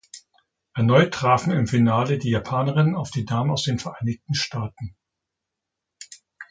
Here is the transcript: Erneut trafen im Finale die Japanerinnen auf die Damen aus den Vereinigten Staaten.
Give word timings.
Erneut 0.73 1.13
trafen 1.13 1.51
im 1.51 1.67
Finale 1.67 2.17
die 2.17 2.31
Japanerinnen 2.31 2.95
auf 2.95 3.11
die 3.11 3.23
Damen 3.23 3.51
aus 3.51 3.61
den 3.65 3.77
Vereinigten 3.77 4.33
Staaten. 4.33 4.95